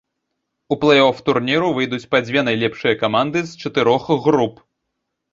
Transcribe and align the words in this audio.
У 0.75 0.75
плэй-оф 0.83 1.17
турніру 1.25 1.67
выйдуць 1.77 2.07
па 2.13 2.21
дзве 2.25 2.43
найлепшыя 2.47 2.93
каманды 3.03 3.43
з 3.49 3.65
чатырох 3.65 4.09
груп. 4.25 4.55